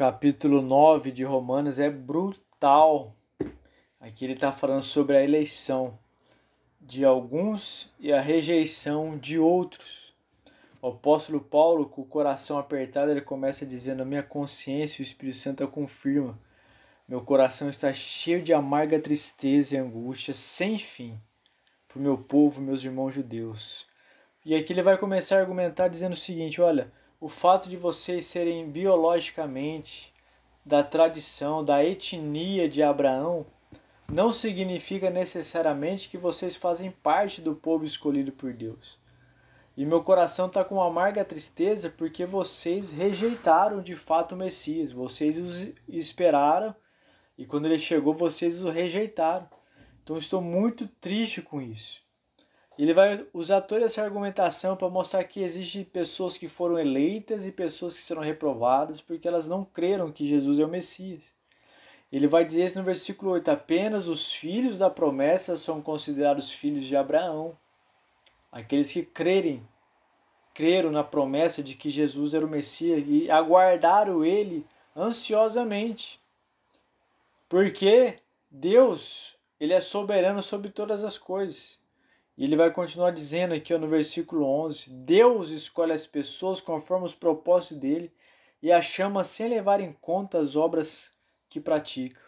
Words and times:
capítulo 0.00 0.62
9 0.62 1.12
de 1.12 1.24
Romanos 1.24 1.78
é 1.78 1.90
brutal. 1.90 3.14
Aqui 4.00 4.24
ele 4.24 4.32
está 4.32 4.50
falando 4.50 4.80
sobre 4.80 5.14
a 5.14 5.22
eleição 5.22 5.98
de 6.80 7.04
alguns 7.04 7.92
e 8.00 8.10
a 8.10 8.18
rejeição 8.18 9.18
de 9.18 9.38
outros. 9.38 10.14
O 10.80 10.88
apóstolo 10.88 11.38
Paulo, 11.38 11.84
com 11.84 12.00
o 12.00 12.06
coração 12.06 12.58
apertado, 12.58 13.10
ele 13.10 13.20
começa 13.20 13.66
dizendo: 13.66 14.00
A 14.00 14.06
minha 14.06 14.22
consciência, 14.22 15.02
o 15.02 15.04
Espírito 15.04 15.36
Santo 15.36 15.64
a 15.64 15.68
confirma. 15.68 16.40
Meu 17.06 17.20
coração 17.20 17.68
está 17.68 17.92
cheio 17.92 18.42
de 18.42 18.54
amarga 18.54 18.98
tristeza 18.98 19.74
e 19.74 19.78
angústia 19.78 20.32
sem 20.32 20.78
fim 20.78 21.20
para 21.86 21.98
o 21.98 22.02
meu 22.02 22.16
povo, 22.16 22.62
meus 22.62 22.82
irmãos 22.82 23.12
judeus. 23.12 23.86
E 24.46 24.56
aqui 24.56 24.72
ele 24.72 24.82
vai 24.82 24.96
começar 24.96 25.36
a 25.36 25.40
argumentar 25.40 25.88
dizendo 25.88 26.14
o 26.14 26.16
seguinte: 26.16 26.58
olha, 26.58 26.90
o 27.20 27.28
fato 27.28 27.68
de 27.68 27.76
vocês 27.76 28.24
serem 28.24 28.70
biologicamente 28.70 30.12
da 30.64 30.82
tradição, 30.82 31.62
da 31.62 31.84
etnia 31.84 32.66
de 32.66 32.82
Abraão, 32.82 33.44
não 34.10 34.32
significa 34.32 35.10
necessariamente 35.10 36.08
que 36.08 36.16
vocês 36.16 36.56
fazem 36.56 36.90
parte 36.90 37.42
do 37.42 37.54
povo 37.54 37.84
escolhido 37.84 38.32
por 38.32 38.54
Deus. 38.54 38.98
E 39.76 39.84
meu 39.84 40.02
coração 40.02 40.46
está 40.46 40.64
com 40.64 40.76
uma 40.76 40.86
amarga 40.86 41.24
tristeza 41.24 41.90
porque 41.90 42.26
vocês 42.26 42.90
rejeitaram 42.90 43.80
de 43.80 43.94
fato 43.94 44.32
o 44.32 44.38
Messias. 44.38 44.90
Vocês 44.90 45.36
o 45.38 45.74
esperaram 45.88 46.74
e 47.38 47.46
quando 47.46 47.66
ele 47.66 47.78
chegou, 47.78 48.12
vocês 48.12 48.62
o 48.62 48.68
rejeitaram. 48.70 49.48
Então 50.02 50.16
estou 50.16 50.40
muito 50.40 50.86
triste 50.86 51.40
com 51.40 51.62
isso. 51.62 52.02
Ele 52.82 52.94
vai 52.94 53.26
usar 53.34 53.60
toda 53.60 53.84
essa 53.84 54.02
argumentação 54.02 54.74
para 54.74 54.88
mostrar 54.88 55.22
que 55.24 55.42
existem 55.42 55.84
pessoas 55.84 56.38
que 56.38 56.48
foram 56.48 56.78
eleitas 56.78 57.44
e 57.44 57.52
pessoas 57.52 57.94
que 57.94 58.02
serão 58.02 58.22
reprovadas 58.22 59.02
porque 59.02 59.28
elas 59.28 59.46
não 59.46 59.66
creram 59.66 60.10
que 60.10 60.26
Jesus 60.26 60.58
é 60.58 60.64
o 60.64 60.68
Messias. 60.68 61.30
Ele 62.10 62.26
vai 62.26 62.42
dizer 62.42 62.64
isso 62.64 62.78
no 62.78 62.82
versículo 62.82 63.32
8: 63.32 63.50
apenas 63.50 64.08
os 64.08 64.32
filhos 64.32 64.78
da 64.78 64.88
promessa 64.88 65.58
são 65.58 65.82
considerados 65.82 66.50
filhos 66.50 66.86
de 66.86 66.96
Abraão. 66.96 67.54
Aqueles 68.50 68.90
que 68.90 69.02
crerem, 69.02 69.62
creram 70.54 70.90
na 70.90 71.04
promessa 71.04 71.62
de 71.62 71.74
que 71.74 71.90
Jesus 71.90 72.32
era 72.32 72.46
o 72.46 72.48
Messias 72.48 73.04
e 73.06 73.30
aguardaram 73.30 74.24
ele 74.24 74.66
ansiosamente. 74.96 76.18
Porque 77.46 78.20
Deus, 78.50 79.36
ele 79.60 79.74
é 79.74 79.82
soberano 79.82 80.42
sobre 80.42 80.70
todas 80.70 81.04
as 81.04 81.18
coisas. 81.18 81.78
E 82.40 82.44
ele 82.44 82.56
vai 82.56 82.70
continuar 82.70 83.10
dizendo 83.10 83.52
aqui 83.52 83.74
ó, 83.74 83.78
no 83.78 83.86
versículo 83.86 84.46
11: 84.46 84.88
Deus 84.88 85.50
escolhe 85.50 85.92
as 85.92 86.06
pessoas 86.06 86.58
conforme 86.58 87.04
os 87.04 87.14
propósitos 87.14 87.76
dele 87.76 88.10
e 88.62 88.72
a 88.72 88.80
chama 88.80 89.22
sem 89.22 89.46
levar 89.46 89.78
em 89.78 89.92
conta 90.00 90.38
as 90.38 90.56
obras 90.56 91.10
que 91.50 91.60
pratica. 91.60 92.18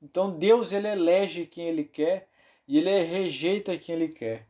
Então 0.00 0.30
Deus 0.30 0.72
ele 0.72 0.88
elege 0.88 1.44
quem 1.44 1.66
ele 1.66 1.84
quer 1.84 2.30
e 2.66 2.78
ele 2.78 3.02
rejeita 3.02 3.76
quem 3.76 3.94
ele 3.94 4.08
quer. 4.08 4.46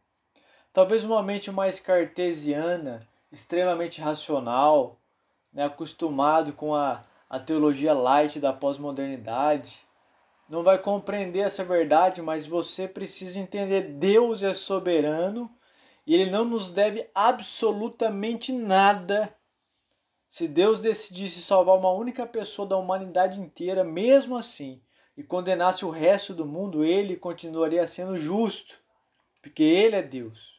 Talvez 0.73 1.05
uma 1.05 1.21
mente 1.21 1.51
mais 1.51 1.81
cartesiana, 1.81 3.05
extremamente 3.33 4.01
racional, 4.01 5.01
né, 5.53 5.65
acostumado 5.65 6.53
com 6.53 6.77
a, 6.77 7.05
a 7.29 7.41
teologia 7.41 7.93
light 7.93 8.39
da 8.39 8.53
pós-modernidade, 8.53 9.81
não 10.49 10.63
vai 10.63 10.79
compreender 10.79 11.41
essa 11.41 11.63
verdade, 11.63 12.23
mas 12.23 12.47
você 12.47 12.89
precisa 12.89 13.39
entender: 13.39 13.83
Deus 13.83 14.43
é 14.43 14.55
soberano 14.55 15.51
e 16.07 16.15
Ele 16.15 16.31
não 16.31 16.45
nos 16.45 16.71
deve 16.71 17.09
absolutamente 17.15 18.53
nada. 18.53 19.35
Se 20.29 20.47
Deus 20.47 20.81
decidisse 20.81 21.43
salvar 21.43 21.77
uma 21.77 21.91
única 21.91 22.27
pessoa 22.27 22.69
da 22.69 22.77
humanidade 22.77 23.41
inteira, 23.41 23.83
mesmo 23.83 24.37
assim, 24.37 24.81
e 25.17 25.23
condenasse 25.23 25.85
o 25.85 25.91
resto 25.91 26.35
do 26.35 26.47
mundo, 26.47 26.85
Ele 26.85 27.17
continuaria 27.17 27.87
sendo 27.87 28.17
justo, 28.17 28.79
porque 29.43 29.63
Ele 29.63 29.97
é 29.97 30.03
Deus. 30.03 30.59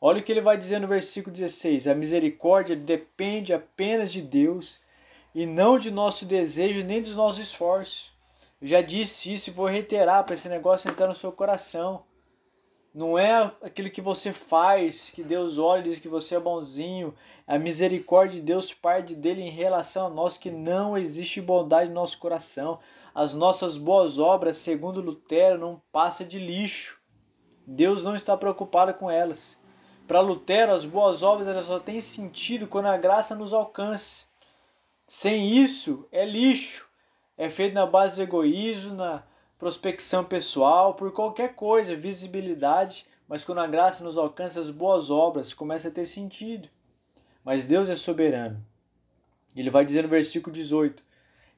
Olha 0.00 0.20
o 0.20 0.22
que 0.22 0.30
ele 0.30 0.40
vai 0.40 0.56
dizer 0.56 0.78
no 0.78 0.86
versículo 0.86 1.34
16: 1.34 1.88
A 1.88 1.94
misericórdia 1.94 2.76
depende 2.76 3.52
apenas 3.52 4.12
de 4.12 4.22
Deus 4.22 4.80
e 5.34 5.44
não 5.44 5.78
de 5.78 5.90
nosso 5.90 6.24
desejo 6.24 6.84
nem 6.84 7.02
dos 7.02 7.16
nossos 7.16 7.40
esforços. 7.40 8.17
Eu 8.60 8.66
já 8.66 8.82
disse 8.82 9.32
isso 9.32 9.50
e 9.50 9.52
vou 9.52 9.66
reiterar 9.66 10.24
para 10.24 10.34
esse 10.34 10.48
negócio 10.48 10.90
entrar 10.90 11.06
no 11.06 11.14
seu 11.14 11.30
coração. 11.30 12.04
Não 12.92 13.16
é 13.16 13.52
aquilo 13.62 13.90
que 13.90 14.00
você 14.00 14.32
faz, 14.32 15.10
que 15.10 15.22
Deus 15.22 15.58
olha 15.58 15.80
e 15.80 15.84
diz 15.84 16.00
que 16.00 16.08
você 16.08 16.34
é 16.34 16.40
bonzinho. 16.40 17.14
A 17.46 17.56
misericórdia 17.56 18.40
de 18.40 18.44
Deus 18.44 18.74
parte 18.74 19.14
dele 19.14 19.42
em 19.42 19.50
relação 19.50 20.06
a 20.06 20.10
nós, 20.10 20.36
que 20.36 20.50
não 20.50 20.98
existe 20.98 21.40
bondade 21.40 21.88
no 21.88 21.94
nosso 21.94 22.18
coração. 22.18 22.80
As 23.14 23.32
nossas 23.32 23.76
boas 23.76 24.18
obras, 24.18 24.56
segundo 24.56 25.00
Lutero, 25.00 25.58
não 25.58 25.80
passa 25.92 26.24
de 26.24 26.40
lixo. 26.40 26.98
Deus 27.64 28.02
não 28.02 28.16
está 28.16 28.36
preocupado 28.36 28.92
com 28.94 29.08
elas. 29.08 29.56
Para 30.08 30.20
Lutero, 30.20 30.72
as 30.72 30.84
boas 30.84 31.22
obras 31.22 31.46
elas 31.46 31.66
só 31.66 31.78
têm 31.78 32.00
sentido 32.00 32.66
quando 32.66 32.86
a 32.86 32.96
graça 32.96 33.36
nos 33.36 33.52
alcance. 33.52 34.26
Sem 35.06 35.48
isso, 35.48 36.08
é 36.10 36.24
lixo 36.24 36.87
é 37.38 37.48
feito 37.48 37.72
na 37.72 37.86
base 37.86 38.16
do 38.16 38.22
egoísmo, 38.22 38.96
na 38.96 39.22
prospecção 39.56 40.24
pessoal, 40.24 40.94
por 40.94 41.12
qualquer 41.12 41.54
coisa, 41.54 41.94
visibilidade, 41.94 43.06
mas 43.28 43.44
quando 43.44 43.60
a 43.60 43.66
graça 43.66 44.02
nos 44.02 44.18
alcança, 44.18 44.58
as 44.58 44.70
boas 44.70 45.08
obras 45.08 45.54
começam 45.54 45.90
a 45.90 45.94
ter 45.94 46.04
sentido. 46.04 46.68
Mas 47.44 47.64
Deus 47.64 47.88
é 47.88 47.94
soberano. 47.94 48.62
Ele 49.54 49.70
vai 49.70 49.84
dizer 49.84 50.02
no 50.02 50.08
versículo 50.08 50.52
18: 50.52 51.02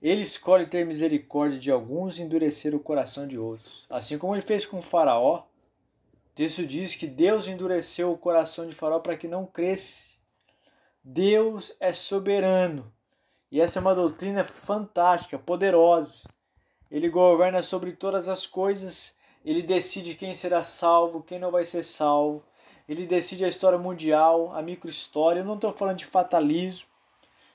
Ele 0.03 0.21
escolhe 0.21 0.67
ter 0.67 0.85
misericórdia 0.85 1.59
de 1.59 1.71
alguns 1.71 2.19
e 2.19 2.23
endurecer 2.23 2.75
o 2.75 2.81
coração 2.81 3.27
de 3.27 3.39
outros. 3.39 3.87
Assim 3.89 4.19
como 4.19 4.35
ele 4.35 4.43
fez 4.43 4.67
com 4.67 4.83
Faraó, 4.83 5.39
o 5.39 6.35
texto 6.35 6.67
diz 6.67 6.95
que 6.95 7.07
Deus 7.07 7.49
endureceu 7.49 8.13
o 8.13 8.19
coração 8.19 8.69
de 8.69 8.75
Faraó 8.75 9.01
para 9.01 9.17
que 9.17 9.27
não 9.27 9.47
cresce. 9.47 10.11
Deus 11.03 11.75
é 11.81 11.93
soberano. 11.93 12.93
E 13.51 13.61
essa 13.61 13.79
é 13.79 13.81
uma 13.81 13.95
doutrina 13.95 14.45
fantástica, 14.45 15.39
poderosa. 15.39 16.29
Ele 16.91 17.09
governa 17.09 17.63
sobre 17.63 17.93
todas 17.93 18.29
as 18.29 18.47
coisas, 18.47 19.17
ele 19.45 19.63
decide 19.63 20.15
quem 20.15 20.35
será 20.35 20.63
salvo, 20.63 21.23
quem 21.23 21.39
não 21.39 21.51
vai 21.51 21.65
ser 21.65 21.83
salvo. 21.83 22.45
Ele 22.89 23.07
decide 23.07 23.45
a 23.45 23.49
história 23.49 23.79
mundial, 23.79 24.53
a 24.53 24.63
microhistória. 24.63 25.41
Eu 25.41 25.45
não 25.45 25.55
estou 25.55 25.73
falando 25.73 25.99
de 25.99 26.05
fatalismo. 26.05 26.89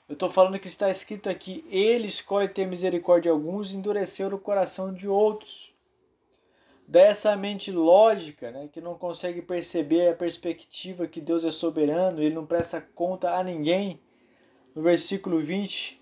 Eu 0.08 0.14
estou 0.14 0.30
falando 0.30 0.58
que 0.58 0.68
está 0.68 0.90
escrito 0.90 1.28
aqui: 1.28 1.64
Ele 1.68 2.06
escolhe 2.06 2.48
ter 2.48 2.66
misericórdia 2.66 3.24
de 3.24 3.28
alguns 3.28 3.72
e 3.72 3.76
endurecer 3.76 4.32
o 4.32 4.38
coração 4.38 4.92
de 4.92 5.08
outros. 5.08 5.74
Dessa 6.88 7.34
mente 7.34 7.72
lógica, 7.72 8.50
né, 8.52 8.68
que 8.72 8.80
não 8.80 8.96
consegue 8.96 9.42
perceber 9.42 10.08
a 10.08 10.14
perspectiva 10.14 11.08
que 11.08 11.20
Deus 11.20 11.44
é 11.44 11.50
soberano, 11.50 12.22
ele 12.22 12.34
não 12.34 12.46
presta 12.46 12.80
conta 12.80 13.36
a 13.36 13.42
ninguém 13.42 14.00
no 14.76 14.82
versículo 14.82 15.40
20, 15.40 15.98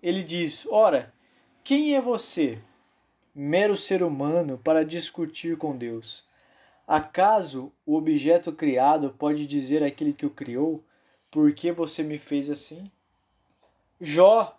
ele 0.00 0.22
diz: 0.22 0.64
Ora, 0.70 1.12
quem 1.64 1.96
é 1.96 2.00
você, 2.00 2.62
mero 3.34 3.76
ser 3.76 4.00
humano, 4.04 4.56
para 4.62 4.84
discutir 4.84 5.58
com 5.58 5.76
Deus? 5.76 6.24
Acaso 6.86 7.72
o 7.84 7.96
objeto 7.96 8.52
criado 8.52 9.10
pode 9.18 9.44
dizer 9.44 9.82
àquele 9.82 10.12
que 10.12 10.24
o 10.24 10.30
criou: 10.30 10.84
Por 11.32 11.52
que 11.52 11.72
você 11.72 12.04
me 12.04 12.16
fez 12.16 12.48
assim? 12.48 12.88
Jó 14.00 14.56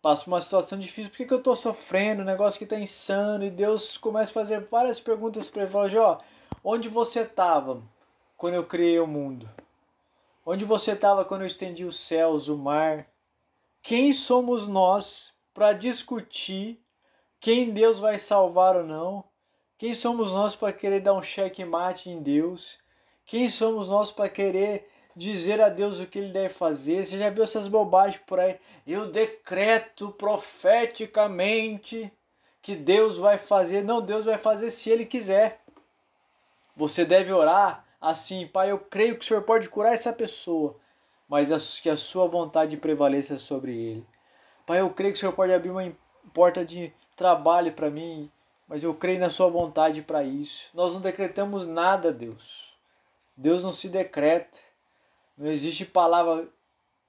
passa 0.00 0.26
uma 0.28 0.40
situação 0.40 0.78
difícil, 0.78 1.10
por 1.10 1.18
que, 1.18 1.26
que 1.26 1.34
eu 1.34 1.38
estou 1.38 1.54
sofrendo? 1.54 2.22
Um 2.22 2.24
negócio 2.24 2.58
que 2.58 2.64
está 2.64 2.78
insano, 2.78 3.44
e 3.44 3.50
Deus 3.50 3.98
começa 3.98 4.30
a 4.30 4.34
fazer 4.34 4.60
várias 4.70 5.00
perguntas 5.00 5.48
para 5.48 5.62
ele: 5.62 5.70
fala, 5.72 5.88
Jó, 5.88 6.18
onde 6.62 6.88
você 6.88 7.22
estava 7.22 7.82
quando 8.36 8.54
eu 8.54 8.64
criei 8.64 9.00
o 9.00 9.06
mundo? 9.06 9.48
Onde 10.44 10.64
você 10.64 10.92
estava 10.92 11.24
quando 11.24 11.42
eu 11.42 11.46
estendi 11.46 11.84
os 11.84 12.00
céus, 12.00 12.48
o 12.48 12.56
mar? 12.56 13.06
Quem 13.82 14.12
somos 14.12 14.66
nós 14.66 15.32
para 15.52 15.72
discutir 15.72 16.80
quem 17.38 17.70
Deus 17.70 17.98
vai 17.98 18.18
salvar 18.18 18.76
ou 18.76 18.84
não? 18.84 19.24
Quem 19.78 19.94
somos 19.94 20.32
nós 20.32 20.54
para 20.54 20.72
querer 20.72 21.00
dar 21.00 21.14
um 21.14 21.22
cheque-mate 21.22 22.10
em 22.10 22.22
Deus? 22.22 22.78
Quem 23.24 23.48
somos 23.48 23.88
nós 23.88 24.12
para 24.12 24.28
querer 24.28 24.90
dizer 25.16 25.60
a 25.60 25.68
Deus 25.68 26.00
o 26.00 26.06
que 26.06 26.18
ele 26.18 26.32
deve 26.32 26.52
fazer? 26.52 27.04
Você 27.04 27.18
já 27.18 27.30
viu 27.30 27.42
essas 27.42 27.68
bobagens 27.68 28.22
por 28.26 28.40
aí? 28.40 28.58
Eu 28.86 29.10
decreto 29.10 30.10
profeticamente 30.12 32.12
que 32.60 32.76
Deus 32.76 33.18
vai 33.18 33.38
fazer. 33.38 33.82
Não, 33.82 34.02
Deus 34.02 34.26
vai 34.26 34.36
fazer 34.36 34.70
se 34.70 34.90
ele 34.90 35.06
quiser. 35.06 35.62
Você 36.76 37.04
deve 37.04 37.32
orar 37.32 37.86
assim, 38.00 38.46
Pai, 38.46 38.70
eu 38.70 38.78
creio 38.78 39.16
que 39.16 39.24
o 39.24 39.28
Senhor 39.28 39.42
pode 39.42 39.68
curar 39.68 39.92
essa 39.92 40.12
pessoa, 40.12 40.76
mas 41.28 41.80
que 41.80 41.90
a 41.90 41.96
sua 41.96 42.26
vontade 42.26 42.76
prevaleça 42.76 43.38
sobre 43.38 43.72
ele. 43.76 44.06
Pai, 44.66 44.80
eu 44.80 44.90
creio 44.90 45.12
que 45.12 45.18
o 45.18 45.20
Senhor 45.20 45.32
pode 45.32 45.52
abrir 45.52 45.70
uma 45.70 45.92
porta 46.32 46.64
de 46.64 46.92
trabalho 47.16 47.72
para 47.72 47.90
mim, 47.90 48.30
mas 48.66 48.82
eu 48.82 48.94
creio 48.94 49.20
na 49.20 49.30
sua 49.30 49.48
vontade 49.48 50.02
para 50.02 50.22
isso. 50.22 50.70
Nós 50.74 50.94
não 50.94 51.00
decretamos 51.00 51.66
nada, 51.66 52.12
Deus. 52.12 52.74
Deus 53.36 53.64
não 53.64 53.72
se 53.72 53.88
decreta. 53.88 54.58
Não 55.36 55.50
existe 55.50 55.84
palavra 55.84 56.48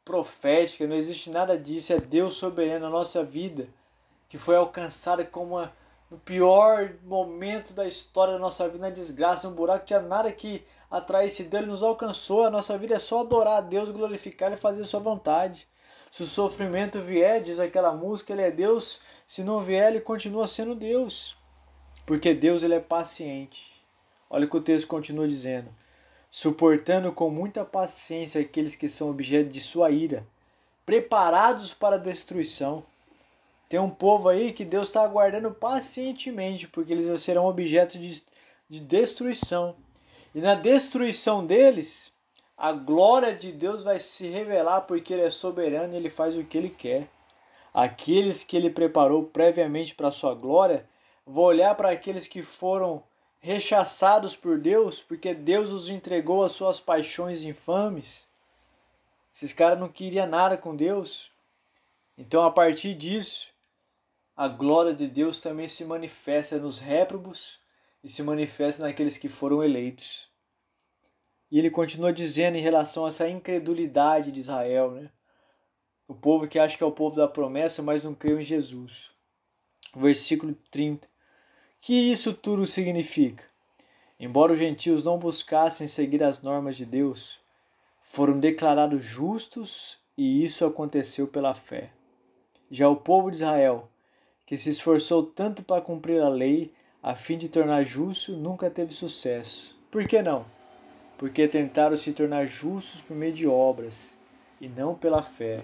profética, 0.06 0.88
não 0.88 0.96
existe 0.96 1.30
nada 1.30 1.58
disso, 1.58 1.94
é 1.94 1.98
Deus 1.98 2.36
soberano 2.36 2.86
na 2.86 2.90
nossa 2.90 3.24
vida, 3.24 3.68
que 4.28 4.38
foi 4.38 4.56
alcançada 4.56 5.24
como 5.24 5.58
uma, 5.58 5.74
no 6.12 6.20
pior 6.20 6.94
momento 7.06 7.74
da 7.74 7.88
história 7.88 8.34
da 8.34 8.40
nossa 8.40 8.68
vida, 8.68 8.86
na 8.86 8.90
desgraça, 8.90 9.48
um 9.48 9.54
buraco, 9.54 9.86
tinha 9.86 10.02
nada 10.02 10.32
que 10.32 10.64
atraísse 10.90 11.46
dele, 11.46 11.68
nos 11.68 11.82
alcançou, 11.82 12.44
a 12.44 12.52
nossa 12.52 12.78
vida 12.78 12.96
é 12.96 13.00
só 13.00 13.22
adorar 13.22 13.60
a 13.60 13.62
Deus, 13.62 13.90
glorificar 13.90 14.52
e 14.52 14.58
fazer 14.58 14.84
sua 14.84 15.00
vontade. 15.00 15.68
Se 16.12 16.22
o 16.24 16.28
sofrimento 16.28 17.00
vier, 17.00 17.42
diz 17.42 17.58
aquela 17.58 17.94
música, 17.94 18.34
ele 18.34 18.42
é 18.42 18.52
Deus, 18.52 19.00
se 19.26 19.42
não 19.42 19.62
vier, 19.62 19.88
ele 19.88 20.02
continua 20.02 20.46
sendo 20.46 20.76
Deus. 20.76 21.38
Porque 22.06 22.34
Deus 22.34 22.62
ele 22.62 22.76
é 22.76 22.80
paciente. 22.82 23.74
Olha 24.30 24.46
o 24.46 24.50
que 24.50 24.58
o 24.58 24.62
texto 24.62 24.88
continua 24.88 25.28
dizendo 25.28 25.74
suportando 26.32 27.12
com 27.12 27.30
muita 27.30 27.66
paciência 27.66 28.40
aqueles 28.40 28.74
que 28.74 28.88
são 28.88 29.10
objeto 29.10 29.50
de 29.50 29.60
sua 29.60 29.92
ira, 29.92 30.26
preparados 30.86 31.74
para 31.74 31.98
a 31.98 32.00
destruição. 32.00 32.86
Tem 33.72 33.80
um 33.80 33.90
povo 33.90 34.28
aí 34.28 34.52
que 34.52 34.66
Deus 34.66 34.90
está 34.90 35.02
aguardando 35.02 35.50
pacientemente, 35.50 36.68
porque 36.68 36.92
eles 36.92 37.22
serão 37.22 37.46
objeto 37.46 37.98
de, 37.98 38.22
de 38.68 38.82
destruição. 38.82 39.78
E 40.36 40.42
na 40.42 40.56
destruição 40.56 41.46
deles, 41.46 42.12
a 42.58 42.74
glória 42.74 43.34
de 43.34 43.50
Deus 43.50 43.82
vai 43.82 43.98
se 43.98 44.28
revelar, 44.28 44.82
porque 44.82 45.14
Ele 45.14 45.22
é 45.22 45.30
soberano 45.30 45.94
e 45.94 45.96
Ele 45.96 46.10
faz 46.10 46.36
o 46.36 46.44
que 46.44 46.58
Ele 46.58 46.70
quer. 46.70 47.08
Aqueles 47.74 48.44
que 48.44 48.58
Ele 48.58 48.70
preparou 48.70 49.24
previamente 49.24 49.96
para 49.96 50.10
a 50.10 50.12
sua 50.12 50.36
glória, 50.36 50.86
vão 51.26 51.46
olhar 51.46 51.74
para 51.76 51.92
aqueles 51.92 52.28
que 52.28 52.44
foram 52.44 53.02
rechaçados 53.40 54.36
por 54.36 54.60
Deus, 54.60 55.02
porque 55.02 55.34
Deus 55.34 55.72
os 55.72 55.88
entregou 55.88 56.44
às 56.44 56.52
suas 56.52 56.82
paixões 56.82 57.42
infames. 57.42 58.28
Esses 59.34 59.54
caras 59.54 59.80
não 59.80 59.88
queriam 59.88 60.28
nada 60.28 60.58
com 60.58 60.76
Deus. 60.76 61.32
Então, 62.18 62.44
a 62.44 62.52
partir 62.52 62.94
disso, 62.96 63.51
a 64.36 64.48
glória 64.48 64.94
de 64.94 65.08
Deus 65.08 65.40
também 65.40 65.68
se 65.68 65.86
manifesta 65.86 66.58
nos 66.58 66.80
réprobos 66.80 67.60
e 68.04 68.10
se 68.10 68.24
manifesta 68.24 68.84
naqueles 68.84 69.18
que 69.18 69.30
foram 69.30 69.64
eleitos. 69.64 70.30
E 71.52 71.60
ele 71.60 71.70
continua 71.70 72.14
dizendo 72.14 72.58
em 72.58 72.62
relação 72.62 73.06
a 73.06 73.10
essa 73.10 73.30
incredulidade 73.30 74.32
de 74.32 74.40
Israel, 74.40 74.92
né? 74.92 75.10
O 76.08 76.16
povo 76.16 76.48
que 76.48 76.60
acha 76.60 76.78
que 76.78 76.84
é 76.84 76.88
o 76.88 76.92
povo 76.92 77.16
da 77.16 77.28
promessa, 77.28 77.82
mas 77.82 78.04
não 78.04 78.14
creu 78.14 78.40
em 78.40 78.44
Jesus. 78.44 79.12
Versículo 79.96 80.56
30 80.70 81.12
que 81.84 81.96
isso 81.96 82.32
tudo 82.32 82.68
significa? 82.68 83.44
Embora 84.20 84.54
os 84.54 84.60
gentios 84.60 85.04
não 85.04 85.18
buscassem 85.18 85.88
seguir 85.88 86.24
as 86.24 86.40
normas 86.40 86.78
de 86.78 86.86
Deus, 86.86 87.40
foram 88.00 88.36
declarados 88.36 89.04
justos 89.04 89.98
e 90.16 90.44
isso 90.44 90.64
aconteceu 90.64 91.28
pela 91.28 91.56
fé. 91.56 91.92
Já 92.70 92.88
o 92.88 92.96
povo 92.96 93.32
de 93.32 93.38
Israel, 93.38 93.90
que 94.52 94.58
se 94.58 94.70
esforçou 94.70 95.24
tanto 95.24 95.64
para 95.64 95.82
cumprir 95.82 96.22
a 96.22 96.28
lei 96.28 96.74
a 97.02 97.16
fim 97.16 97.38
de 97.38 97.48
tornar 97.48 97.84
justo, 97.84 98.34
nunca 98.34 98.70
teve 98.70 98.94
sucesso. 98.94 99.80
Por 99.90 100.06
que 100.06 100.22
não? 100.22 100.46
Porque 101.18 101.48
tentaram 101.48 101.96
se 101.96 102.12
tornar 102.12 102.46
justos 102.48 103.02
por 103.02 103.16
meio 103.16 103.32
de 103.32 103.48
obras 103.48 104.14
e 104.60 104.68
não 104.68 104.94
pela 104.94 105.22
fé. 105.22 105.64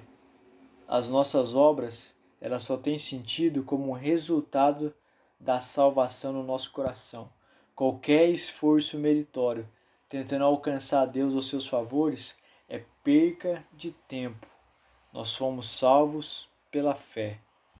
As 0.87 1.09
nossas 1.09 1.53
obras, 1.53 2.15
elas 2.39 2.63
só 2.63 2.77
têm 2.77 2.97
sentido 2.97 3.61
como 3.61 3.91
resultado 3.91 4.95
da 5.37 5.59
salvação 5.59 6.31
no 6.31 6.41
nosso 6.41 6.71
coração. 6.71 7.29
Qualquer 7.75 8.29
esforço 8.29 8.97
meritório 8.97 9.67
tentando 10.07 10.45
alcançar 10.45 11.01
a 11.01 11.05
Deus 11.05 11.33
ou 11.33 11.41
seus 11.41 11.67
favores 11.67 12.37
é 12.69 12.85
perca 13.03 13.65
de 13.73 13.91
tempo. 13.91 14.47
Nós 15.11 15.35
fomos 15.35 15.69
salvos 15.69 16.47
pela 16.71 16.95
fé. 16.95 17.41